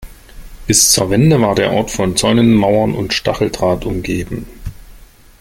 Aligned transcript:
Bis 0.65 0.89
zur 0.91 1.11
Wende 1.11 1.39
war 1.41 1.53
der 1.53 1.73
Ort 1.73 1.91
von 1.91 2.17
Zäunen, 2.17 2.55
Mauern 2.55 2.95
und 2.95 3.13
Stacheldraht 3.13 3.85
umgeben. 3.85 4.47